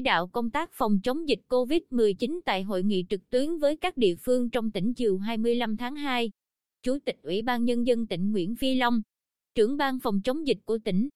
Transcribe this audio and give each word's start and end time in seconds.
đạo 0.00 0.26
công 0.26 0.50
tác 0.50 0.70
phòng 0.72 1.00
chống 1.02 1.28
dịch 1.28 1.40
COVID-19 1.48 2.40
tại 2.44 2.62
hội 2.62 2.82
nghị 2.82 3.04
trực 3.08 3.30
tuyến 3.30 3.58
với 3.58 3.76
các 3.76 3.96
địa 3.96 4.14
phương 4.16 4.50
trong 4.50 4.70
tỉnh 4.70 4.94
chiều 4.94 5.18
25 5.18 5.76
tháng 5.76 5.96
2. 5.96 6.30
Chủ 6.82 6.98
tịch 7.04 7.16
Ủy 7.22 7.42
ban 7.42 7.64
Nhân 7.64 7.86
dân 7.86 8.06
tỉnh 8.06 8.32
Nguyễn 8.32 8.56
Phi 8.56 8.74
Long, 8.74 9.02
trưởng 9.54 9.76
ban 9.76 9.98
phòng 10.00 10.20
chống 10.24 10.46
dịch 10.46 10.58
của 10.64 10.78
tỉnh, 10.84 11.08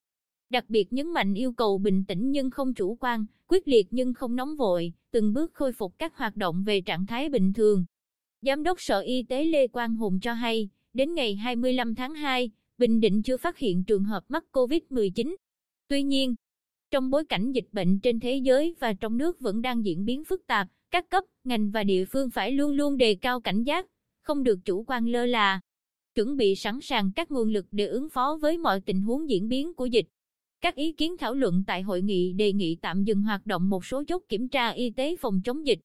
đặc 0.51 0.65
biệt 0.69 0.93
nhấn 0.93 1.13
mạnh 1.13 1.35
yêu 1.35 1.53
cầu 1.53 1.79
bình 1.79 2.05
tĩnh 2.09 2.31
nhưng 2.31 2.51
không 2.51 2.75
chủ 2.75 2.97
quan, 3.01 3.27
quyết 3.49 3.69
liệt 3.69 3.87
nhưng 3.91 4.15
không 4.15 4.37
nóng 4.37 4.57
vội, 4.57 4.93
từng 5.11 5.33
bước 5.33 5.51
khôi 5.55 5.73
phục 5.73 5.99
các 5.99 6.17
hoạt 6.17 6.37
động 6.37 6.65
về 6.67 6.81
trạng 6.81 7.07
thái 7.07 7.29
bình 7.29 7.53
thường. 7.53 7.85
Giám 8.43 8.63
đốc 8.63 8.81
Sở 8.81 9.01
Y 9.01 9.23
tế 9.23 9.45
Lê 9.45 9.67
Quang 9.67 9.97
Hùng 9.97 10.21
cho 10.21 10.33
hay, 10.33 10.69
đến 10.93 11.15
ngày 11.15 11.35
25 11.35 11.95
tháng 11.95 12.15
2, 12.15 12.51
Bình 12.79 13.01
Định 13.01 13.23
chưa 13.23 13.37
phát 13.37 13.59
hiện 13.59 13.85
trường 13.85 14.05
hợp 14.05 14.25
mắc 14.29 14.45
COVID-19. 14.53 15.37
Tuy 15.89 16.03
nhiên, 16.03 16.35
trong 16.91 17.11
bối 17.11 17.25
cảnh 17.25 17.53
dịch 17.53 17.69
bệnh 17.73 18.01
trên 18.01 18.21
thế 18.21 18.37
giới 18.37 18.75
và 18.81 18.93
trong 18.93 19.19
nước 19.19 19.41
vẫn 19.41 19.63
đang 19.63 19.85
diễn 19.85 20.05
biến 20.05 20.25
phức 20.25 20.47
tạp, 20.47 20.69
các 20.91 21.11
cấp, 21.11 21.25
ngành 21.45 21.71
và 21.71 21.85
địa 21.85 22.05
phương 22.05 22.31
phải 22.31 22.53
luôn 22.53 22.73
luôn 22.73 22.97
đề 22.97 23.15
cao 23.15 23.41
cảnh 23.41 23.63
giác, 23.63 23.87
không 24.23 24.43
được 24.43 24.59
chủ 24.65 24.85
quan 24.87 25.07
lơ 25.07 25.27
là, 25.27 25.61
chuẩn 26.15 26.37
bị 26.37 26.55
sẵn 26.55 26.81
sàng 26.81 27.13
các 27.13 27.31
nguồn 27.31 27.49
lực 27.49 27.67
để 27.71 27.87
ứng 27.87 28.09
phó 28.09 28.39
với 28.43 28.59
mọi 28.59 28.81
tình 28.81 29.03
huống 29.03 29.29
diễn 29.29 29.49
biến 29.49 29.75
của 29.75 29.87
dịch. 29.87 30.07
Các 30.61 30.75
ý 30.75 30.93
kiến 30.93 31.17
thảo 31.17 31.35
luận 31.35 31.65
tại 31.67 31.83
hội 31.83 32.03
nghị 32.03 32.33
đề 32.33 32.53
nghị 32.53 32.77
tạm 32.83 33.05
dừng 33.05 33.23
hoạt 33.23 33.47
động 33.47 33.71
một 33.71 33.85
số 33.85 34.05
chốt 34.05 34.23
kiểm 34.29 34.49
tra 34.49 34.69
y 34.69 34.91
tế 34.91 35.17
phòng 35.17 35.41
chống 35.45 35.67
dịch, 35.67 35.79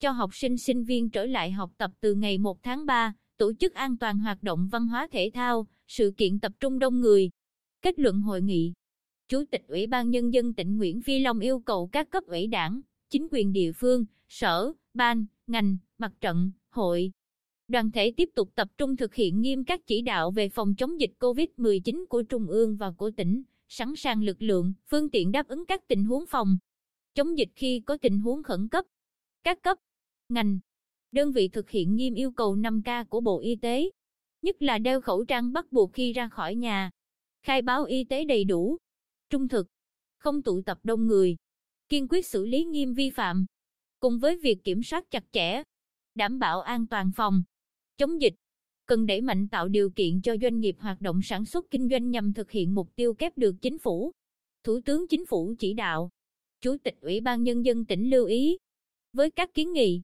cho 0.00 0.10
học 0.10 0.30
sinh 0.34 0.58
sinh 0.58 0.84
viên 0.84 1.10
trở 1.10 1.24
lại 1.24 1.50
học 1.50 1.70
tập 1.76 1.90
từ 2.00 2.14
ngày 2.14 2.38
1 2.38 2.62
tháng 2.62 2.86
3, 2.86 3.14
tổ 3.36 3.52
chức 3.60 3.74
an 3.74 3.96
toàn 3.98 4.18
hoạt 4.18 4.42
động 4.42 4.68
văn 4.72 4.86
hóa 4.86 5.08
thể 5.12 5.30
thao, 5.34 5.66
sự 5.88 6.14
kiện 6.16 6.40
tập 6.40 6.52
trung 6.60 6.78
đông 6.78 7.00
người. 7.00 7.30
Kết 7.82 7.98
luận 7.98 8.20
hội 8.20 8.42
nghị, 8.42 8.72
Chủ 9.30 9.44
tịch 9.50 9.62
Ủy 9.68 9.86
ban 9.86 10.10
Nhân 10.10 10.32
dân 10.32 10.54
tỉnh 10.54 10.76
Nguyễn 10.76 11.02
Phi 11.02 11.18
Long 11.18 11.38
yêu 11.38 11.60
cầu 11.60 11.88
các 11.92 12.10
cấp 12.10 12.24
ủy 12.24 12.46
đảng, 12.46 12.80
chính 13.10 13.26
quyền 13.30 13.52
địa 13.52 13.72
phương, 13.72 14.04
sở, 14.28 14.72
ban, 14.94 15.26
ngành, 15.46 15.76
mặt 15.98 16.12
trận, 16.20 16.50
hội, 16.70 17.12
đoàn 17.68 17.90
thể 17.90 18.12
tiếp 18.16 18.28
tục 18.34 18.50
tập 18.54 18.68
trung 18.78 18.96
thực 18.96 19.14
hiện 19.14 19.40
nghiêm 19.40 19.64
các 19.64 19.80
chỉ 19.86 20.02
đạo 20.02 20.30
về 20.30 20.48
phòng 20.48 20.74
chống 20.74 21.00
dịch 21.00 21.10
COVID-19 21.18 22.06
của 22.06 22.22
Trung 22.22 22.46
ương 22.46 22.76
và 22.76 22.90
của 22.90 23.10
tỉnh, 23.10 23.42
sẵn 23.68 23.96
sàng 23.96 24.22
lực 24.22 24.42
lượng, 24.42 24.72
phương 24.88 25.10
tiện 25.10 25.32
đáp 25.32 25.48
ứng 25.48 25.66
các 25.66 25.88
tình 25.88 26.04
huống 26.04 26.26
phòng 26.26 26.58
chống 27.14 27.38
dịch 27.38 27.50
khi 27.54 27.82
có 27.86 27.96
tình 27.96 28.18
huống 28.18 28.42
khẩn 28.42 28.68
cấp. 28.68 28.84
Các 29.44 29.62
cấp, 29.62 29.78
ngành, 30.28 30.58
đơn 31.12 31.32
vị 31.32 31.48
thực 31.48 31.70
hiện 31.70 31.96
nghiêm 31.96 32.14
yêu 32.14 32.30
cầu 32.30 32.56
5K 32.56 33.04
của 33.04 33.20
Bộ 33.20 33.40
Y 33.40 33.56
tế, 33.56 33.90
nhất 34.42 34.62
là 34.62 34.78
đeo 34.78 35.00
khẩu 35.00 35.24
trang 35.24 35.52
bắt 35.52 35.72
buộc 35.72 35.92
khi 35.92 36.12
ra 36.12 36.28
khỏi 36.28 36.54
nhà, 36.54 36.90
khai 37.42 37.62
báo 37.62 37.84
y 37.84 38.04
tế 38.04 38.24
đầy 38.24 38.44
đủ, 38.44 38.78
trung 39.30 39.48
thực, 39.48 39.66
không 40.18 40.42
tụ 40.42 40.62
tập 40.62 40.78
đông 40.82 41.06
người, 41.06 41.36
kiên 41.88 42.08
quyết 42.08 42.26
xử 42.26 42.46
lý 42.46 42.64
nghiêm 42.64 42.94
vi 42.94 43.10
phạm, 43.10 43.46
cùng 44.00 44.18
với 44.18 44.36
việc 44.36 44.58
kiểm 44.64 44.82
soát 44.82 45.10
chặt 45.10 45.24
chẽ, 45.32 45.62
đảm 46.14 46.38
bảo 46.38 46.60
an 46.60 46.86
toàn 46.86 47.10
phòng, 47.16 47.42
chống 47.96 48.20
dịch, 48.20 48.34
cần 48.86 49.06
đẩy 49.06 49.20
mạnh 49.20 49.48
tạo 49.48 49.68
điều 49.68 49.90
kiện 49.90 50.22
cho 50.22 50.36
doanh 50.42 50.60
nghiệp 50.60 50.76
hoạt 50.78 51.00
động 51.00 51.20
sản 51.22 51.44
xuất 51.44 51.70
kinh 51.70 51.88
doanh 51.88 52.10
nhằm 52.10 52.32
thực 52.32 52.50
hiện 52.50 52.74
mục 52.74 52.88
tiêu 52.96 53.14
kép 53.14 53.38
được 53.38 53.54
chính 53.62 53.78
phủ. 53.78 54.12
Thủ 54.64 54.80
tướng 54.84 55.08
Chính 55.08 55.26
phủ 55.26 55.54
chỉ 55.58 55.74
đạo, 55.74 56.10
Chủ 56.60 56.76
tịch 56.84 56.94
Ủy 57.00 57.20
ban 57.20 57.42
Nhân 57.42 57.64
dân 57.64 57.84
tỉnh 57.84 58.10
lưu 58.10 58.26
ý, 58.26 58.58
với 59.12 59.30
các 59.30 59.54
kiến 59.54 59.72
nghị, 59.72 60.02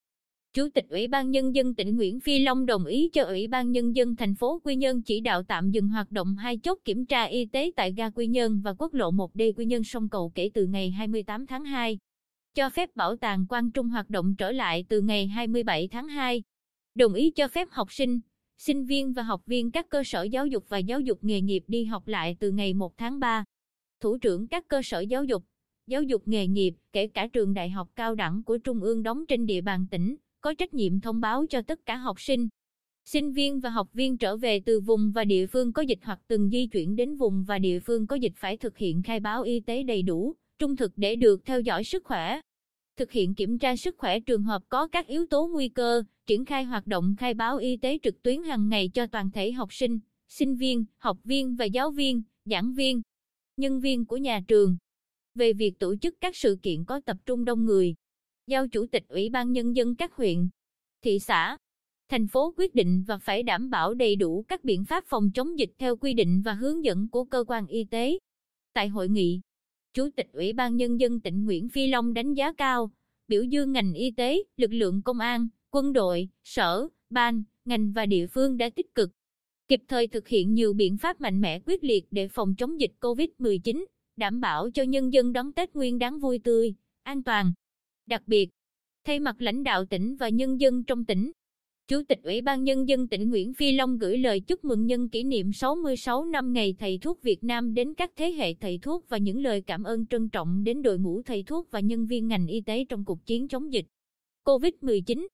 Chủ 0.56 0.68
tịch 0.68 0.84
Ủy 0.88 1.08
ban 1.08 1.30
Nhân 1.30 1.54
dân 1.54 1.74
tỉnh 1.74 1.96
Nguyễn 1.96 2.20
Phi 2.20 2.38
Long 2.38 2.66
đồng 2.66 2.84
ý 2.84 3.10
cho 3.12 3.22
Ủy 3.22 3.48
ban 3.48 3.70
Nhân 3.70 3.96
dân 3.96 4.16
thành 4.16 4.34
phố 4.34 4.60
Quy 4.64 4.76
Nhơn 4.76 5.02
chỉ 5.02 5.20
đạo 5.20 5.42
tạm 5.42 5.70
dừng 5.70 5.88
hoạt 5.88 6.10
động 6.10 6.36
hai 6.36 6.58
chốt 6.58 6.78
kiểm 6.84 7.06
tra 7.06 7.24
y 7.24 7.46
tế 7.46 7.72
tại 7.76 7.92
ga 7.92 8.10
Quy 8.10 8.26
Nhơn 8.26 8.60
và 8.64 8.74
quốc 8.78 8.94
lộ 8.94 9.10
1D 9.10 9.52
Quy 9.56 9.64
Nhơn 9.64 9.84
sông 9.84 10.08
Cầu 10.08 10.32
kể 10.34 10.50
từ 10.54 10.66
ngày 10.66 10.90
28 10.90 11.46
tháng 11.46 11.64
2. 11.64 11.98
Cho 12.54 12.70
phép 12.70 12.96
bảo 12.96 13.16
tàng 13.16 13.46
Quang 13.46 13.70
Trung 13.70 13.88
hoạt 13.88 14.10
động 14.10 14.34
trở 14.38 14.52
lại 14.52 14.84
từ 14.88 15.00
ngày 15.00 15.26
27 15.26 15.88
tháng 15.88 16.08
2. 16.08 16.42
Đồng 16.94 17.14
ý 17.14 17.30
cho 17.30 17.48
phép 17.48 17.68
học 17.70 17.92
sinh, 17.92 18.20
sinh 18.58 18.84
viên 18.84 19.12
và 19.12 19.22
học 19.22 19.42
viên 19.46 19.70
các 19.70 19.88
cơ 19.88 20.04
sở 20.04 20.22
giáo 20.22 20.46
dục 20.46 20.64
và 20.68 20.78
giáo 20.78 21.00
dục 21.00 21.18
nghề 21.22 21.40
nghiệp 21.40 21.64
đi 21.66 21.84
học 21.84 22.08
lại 22.08 22.36
từ 22.40 22.50
ngày 22.50 22.74
1 22.74 22.96
tháng 22.96 23.18
3. 23.18 23.44
Thủ 24.00 24.18
trưởng 24.18 24.48
các 24.48 24.68
cơ 24.68 24.80
sở 24.84 25.00
giáo 25.00 25.24
dục, 25.24 25.44
giáo 25.86 26.02
dục 26.02 26.22
nghề 26.28 26.46
nghiệp, 26.46 26.74
kể 26.92 27.06
cả 27.06 27.26
trường 27.26 27.54
đại 27.54 27.70
học 27.70 27.88
cao 27.96 28.14
đẳng 28.14 28.42
của 28.42 28.58
Trung 28.58 28.80
ương 28.80 29.02
đóng 29.02 29.26
trên 29.28 29.46
địa 29.46 29.60
bàn 29.60 29.86
tỉnh, 29.90 30.16
có 30.40 30.54
trách 30.54 30.74
nhiệm 30.74 31.00
thông 31.00 31.20
báo 31.20 31.46
cho 31.50 31.62
tất 31.62 31.86
cả 31.86 31.96
học 31.96 32.20
sinh, 32.20 32.48
sinh 33.04 33.32
viên 33.32 33.60
và 33.60 33.70
học 33.70 33.88
viên 33.92 34.18
trở 34.18 34.36
về 34.36 34.60
từ 34.60 34.80
vùng 34.80 35.12
và 35.12 35.24
địa 35.24 35.46
phương 35.46 35.72
có 35.72 35.82
dịch 35.82 35.98
hoặc 36.02 36.20
từng 36.28 36.50
di 36.50 36.66
chuyển 36.66 36.96
đến 36.96 37.16
vùng 37.16 37.44
và 37.44 37.58
địa 37.58 37.80
phương 37.80 38.06
có 38.06 38.16
dịch 38.16 38.32
phải 38.36 38.56
thực 38.56 38.78
hiện 38.78 39.02
khai 39.02 39.20
báo 39.20 39.42
y 39.42 39.60
tế 39.60 39.82
đầy 39.82 40.02
đủ, 40.02 40.34
trung 40.58 40.76
thực 40.76 40.92
để 40.96 41.16
được 41.16 41.44
theo 41.44 41.60
dõi 41.60 41.84
sức 41.84 42.04
khỏe. 42.04 42.40
Thực 42.96 43.12
hiện 43.12 43.34
kiểm 43.34 43.58
tra 43.58 43.76
sức 43.76 43.94
khỏe 43.98 44.20
trường 44.20 44.42
hợp 44.42 44.62
có 44.68 44.86
các 44.86 45.06
yếu 45.06 45.26
tố 45.26 45.46
nguy 45.46 45.68
cơ, 45.68 46.02
triển 46.26 46.44
khai 46.44 46.64
hoạt 46.64 46.86
động 46.86 47.14
khai 47.18 47.34
báo 47.34 47.56
y 47.56 47.76
tế 47.76 47.98
trực 48.02 48.22
tuyến 48.22 48.42
hàng 48.42 48.68
ngày 48.68 48.88
cho 48.88 49.06
toàn 49.06 49.30
thể 49.30 49.52
học 49.52 49.72
sinh, 49.72 49.98
sinh 50.28 50.56
viên, 50.56 50.84
học 50.98 51.18
viên 51.24 51.56
và 51.56 51.64
giáo 51.64 51.90
viên, 51.90 52.22
giảng 52.44 52.74
viên, 52.74 53.02
nhân 53.56 53.80
viên 53.80 54.04
của 54.04 54.16
nhà 54.16 54.40
trường. 54.48 54.76
Về 55.34 55.52
việc 55.52 55.78
tổ 55.78 55.96
chức 55.96 56.14
các 56.20 56.36
sự 56.36 56.58
kiện 56.62 56.84
có 56.84 57.00
tập 57.00 57.16
trung 57.26 57.44
đông 57.44 57.64
người, 57.64 57.94
giao 58.46 58.68
Chủ 58.68 58.86
tịch 58.86 59.04
Ủy 59.08 59.30
ban 59.30 59.52
Nhân 59.52 59.76
dân 59.76 59.94
các 59.94 60.12
huyện, 60.12 60.48
thị 61.02 61.18
xã, 61.18 61.56
thành 62.08 62.26
phố 62.26 62.54
quyết 62.56 62.74
định 62.74 63.04
và 63.06 63.18
phải 63.18 63.42
đảm 63.42 63.70
bảo 63.70 63.94
đầy 63.94 64.16
đủ 64.16 64.44
các 64.48 64.64
biện 64.64 64.84
pháp 64.84 65.04
phòng 65.06 65.30
chống 65.34 65.58
dịch 65.58 65.70
theo 65.78 65.96
quy 65.96 66.14
định 66.14 66.42
và 66.44 66.52
hướng 66.52 66.84
dẫn 66.84 67.08
của 67.08 67.24
cơ 67.24 67.44
quan 67.48 67.66
y 67.66 67.84
tế. 67.84 68.18
Tại 68.72 68.88
hội 68.88 69.08
nghị, 69.08 69.40
Chủ 69.94 70.08
tịch 70.16 70.26
Ủy 70.32 70.52
ban 70.52 70.76
Nhân 70.76 71.00
dân 71.00 71.20
tỉnh 71.20 71.44
Nguyễn 71.44 71.68
Phi 71.68 71.86
Long 71.86 72.14
đánh 72.14 72.34
giá 72.34 72.52
cao, 72.52 72.90
biểu 73.28 73.42
dương 73.42 73.72
ngành 73.72 73.92
y 73.94 74.10
tế, 74.10 74.42
lực 74.56 74.72
lượng 74.72 75.02
công 75.02 75.18
an, 75.18 75.48
quân 75.70 75.92
đội, 75.92 76.28
sở, 76.44 76.88
ban, 77.10 77.42
ngành 77.64 77.92
và 77.92 78.06
địa 78.06 78.26
phương 78.26 78.56
đã 78.56 78.70
tích 78.70 78.94
cực, 78.94 79.10
kịp 79.68 79.80
thời 79.88 80.06
thực 80.06 80.28
hiện 80.28 80.54
nhiều 80.54 80.72
biện 80.72 80.96
pháp 80.96 81.20
mạnh 81.20 81.40
mẽ 81.40 81.60
quyết 81.66 81.84
liệt 81.84 82.04
để 82.10 82.28
phòng 82.28 82.54
chống 82.58 82.80
dịch 82.80 82.92
COVID-19, 83.00 83.84
đảm 84.16 84.40
bảo 84.40 84.70
cho 84.70 84.82
nhân 84.82 85.12
dân 85.12 85.32
đón 85.32 85.52
Tết 85.52 85.74
Nguyên 85.74 85.98
đáng 85.98 86.18
vui 86.18 86.38
tươi, 86.38 86.74
an 87.02 87.22
toàn. 87.22 87.52
Đặc 88.06 88.22
biệt, 88.26 88.48
thay 89.04 89.20
mặt 89.20 89.36
lãnh 89.38 89.62
đạo 89.62 89.84
tỉnh 89.84 90.16
và 90.16 90.28
nhân 90.28 90.60
dân 90.60 90.84
trong 90.84 91.04
tỉnh, 91.04 91.32
Chủ 91.88 92.02
tịch 92.08 92.18
Ủy 92.22 92.40
ban 92.40 92.64
Nhân 92.64 92.88
dân 92.88 93.08
tỉnh 93.08 93.30
Nguyễn 93.30 93.54
Phi 93.54 93.72
Long 93.72 93.98
gửi 93.98 94.18
lời 94.18 94.40
chúc 94.40 94.64
mừng 94.64 94.86
nhân 94.86 95.08
kỷ 95.08 95.24
niệm 95.24 95.52
66 95.52 96.24
năm 96.24 96.52
Ngày 96.52 96.74
Thầy 96.78 96.98
Thuốc 96.98 97.22
Việt 97.22 97.44
Nam 97.44 97.74
đến 97.74 97.94
các 97.94 98.10
thế 98.16 98.32
hệ 98.32 98.54
thầy 98.54 98.78
thuốc 98.82 99.08
và 99.08 99.18
những 99.18 99.42
lời 99.42 99.62
cảm 99.66 99.84
ơn 99.84 100.06
trân 100.06 100.28
trọng 100.28 100.64
đến 100.64 100.82
đội 100.82 100.98
ngũ 100.98 101.22
thầy 101.22 101.42
thuốc 101.42 101.70
và 101.70 101.80
nhân 101.80 102.06
viên 102.06 102.28
ngành 102.28 102.46
y 102.46 102.60
tế 102.60 102.84
trong 102.84 103.04
cuộc 103.04 103.26
chiến 103.26 103.48
chống 103.48 103.72
dịch 103.72 103.86
COVID-19. 104.44 105.26